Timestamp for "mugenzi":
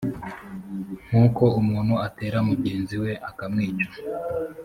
2.49-2.95